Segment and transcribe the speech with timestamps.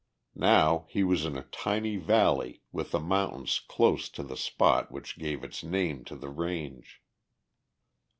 [0.33, 5.19] Now he was in a tiny valley with the mountains close to the spot which
[5.19, 7.03] gave its name to the range.